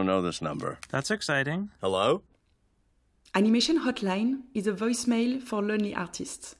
[0.00, 0.78] don't know this number.
[0.88, 1.68] That's exciting.
[1.82, 2.22] Hello?
[3.34, 6.56] Animation Hotline is a voicemail for lonely artists.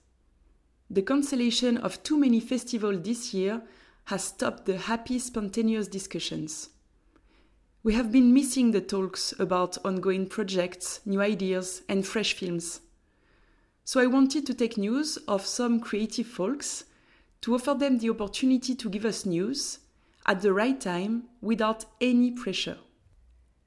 [0.90, 3.62] The cancellation of too many festivals this year
[4.04, 6.68] has stopped the happy, spontaneous discussions.
[7.82, 12.82] We have been missing the talks about ongoing projects, new ideas, and fresh films.
[13.84, 16.84] So I wanted to take news of some creative folks
[17.40, 19.78] to offer them the opportunity to give us news
[20.26, 22.76] at the right time without any pressure.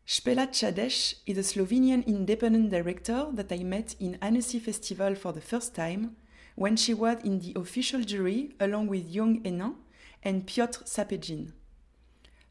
[0.05, 5.39] Spela Čadež is a Slovenian independent director that I met in Annecy Festival for the
[5.39, 6.17] first time
[6.55, 9.75] when she was in the official jury along with Young Henin
[10.21, 11.53] and Piotr Sapegin.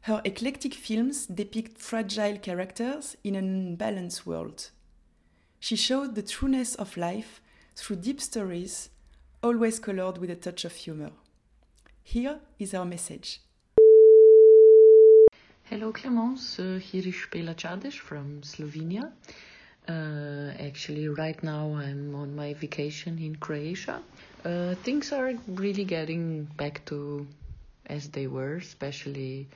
[0.01, 4.71] Her eclectic films depict fragile characters in an unbalanced world.
[5.59, 7.39] She showed the trueness of life
[7.75, 8.89] through deep stories,
[9.43, 11.11] always colored with a touch of humor.
[12.03, 13.41] Here is her message.
[15.69, 19.13] Hello Clemence, uh, here is Spela Čadež from Slovenia.
[19.87, 24.01] Uh, actually, right now I'm on my vacation in Croatia.
[24.43, 27.25] Uh, things are really getting back to
[27.85, 29.47] as they were, especially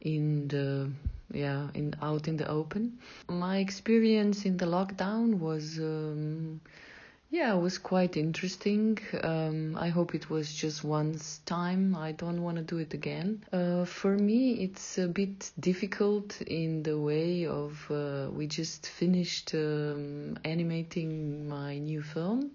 [0.00, 0.90] in the
[1.32, 2.98] yeah in out in the open.
[3.28, 6.60] My experience in the lockdown was um,
[7.30, 8.98] yeah it was quite interesting.
[9.22, 11.94] Um, I hope it was just once time.
[11.96, 13.44] I don't want to do it again.
[13.52, 19.54] Uh, for me, it's a bit difficult in the way of uh, we just finished
[19.54, 22.50] um, animating my new film.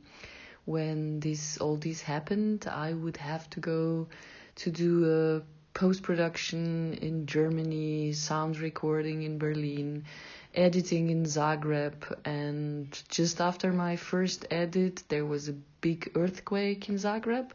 [0.65, 4.07] When this all this happened, I would have to go
[4.55, 10.05] to do a post production in Germany, sound recording in Berlin,
[10.53, 11.93] editing in Zagreb,
[12.25, 17.51] and just after my first edit, there was a big earthquake in Zagreb.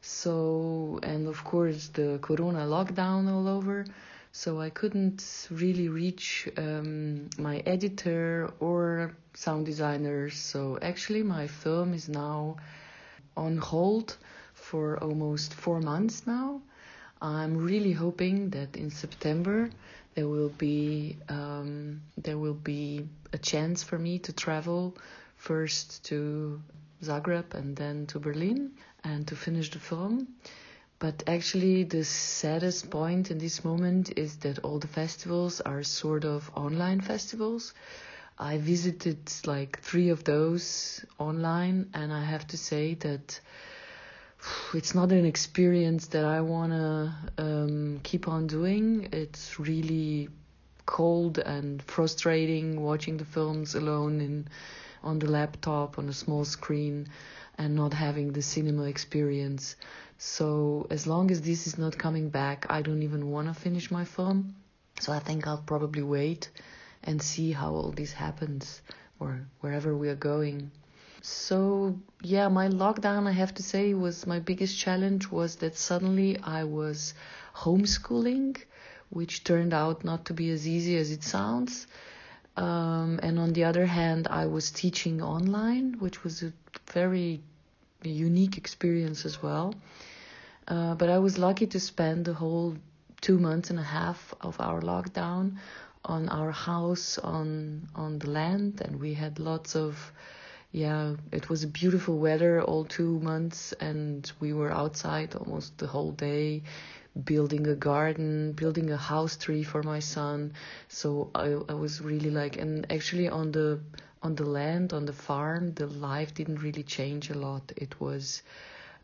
[0.00, 3.86] So, and of course, the corona lockdown all over.
[4.32, 10.34] So, I couldn't really reach um, my editor or sound designers.
[10.36, 12.56] So, actually, my film is now
[13.36, 14.16] on hold
[14.52, 16.60] for almost four months now.
[17.24, 19.70] I'm really hoping that in September
[20.14, 24.94] there will be um, there will be a chance for me to travel
[25.38, 26.60] first to
[27.02, 28.72] Zagreb and then to Berlin
[29.04, 30.28] and to finish the film.
[30.98, 36.26] But actually, the saddest point in this moment is that all the festivals are sort
[36.26, 37.72] of online festivals.
[38.38, 43.40] I visited like three of those online, and I have to say that
[44.74, 49.08] it's not an experience that I want to um, keep on doing.
[49.12, 50.28] It's really
[50.86, 54.48] cold and frustrating watching the films alone in
[55.02, 57.06] on the laptop on a small screen
[57.58, 59.76] and not having the cinema experience.
[60.18, 63.90] So as long as this is not coming back, I don't even want to finish
[63.90, 64.54] my film.
[65.00, 66.50] So I think I'll probably wait
[67.02, 68.80] and see how all this happens
[69.20, 70.70] or wherever we are going
[71.26, 76.38] so yeah my lockdown i have to say was my biggest challenge was that suddenly
[76.42, 77.14] i was
[77.56, 78.54] homeschooling
[79.08, 81.86] which turned out not to be as easy as it sounds.
[82.56, 86.52] Um, and on the other hand i was teaching online which was a
[86.92, 87.40] very
[88.02, 89.74] unique experience as well.
[90.68, 92.76] Uh, but i was lucky to spend the whole
[93.22, 95.56] two months and a half of our lockdown
[96.04, 100.12] on our house on on the land and we had lots of
[100.74, 106.10] yeah, it was beautiful weather all two months, and we were outside almost the whole
[106.10, 106.64] day,
[107.24, 110.52] building a garden, building a house tree for my son.
[110.88, 113.80] So I, I was really like, and actually on the
[114.24, 117.72] on the land on the farm, the life didn't really change a lot.
[117.76, 118.42] It was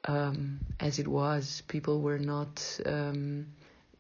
[0.06, 1.62] um, as it was.
[1.68, 3.46] People were not um,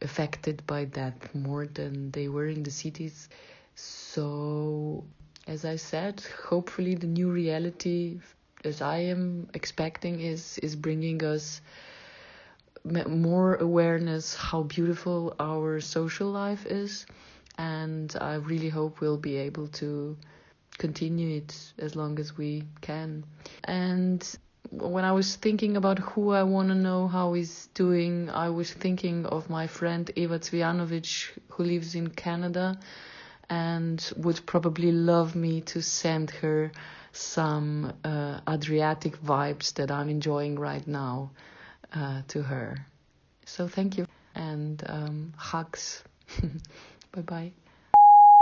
[0.02, 3.28] affected by that more than they were in the cities.
[3.76, 5.04] So
[5.46, 8.20] as I said, hopefully the new reality,
[8.64, 11.60] as I am expecting, is is bringing us
[12.84, 17.06] more awareness how beautiful our social life is,
[17.58, 20.16] and I really hope we'll be able to
[20.78, 23.24] continue it as long as we can.
[23.64, 24.26] And
[24.70, 28.72] when I was thinking about who I want to know how he's doing, I was
[28.72, 32.78] thinking of my friend Eva Cvijanovic, who lives in Canada
[33.50, 36.70] and would probably love me to send her
[37.12, 41.32] some uh, Adriatic vibes that I'm enjoying right now
[41.92, 42.86] uh, to her.
[43.44, 44.06] So thank you
[44.36, 46.04] and um, hugs.
[47.12, 47.52] bye bye.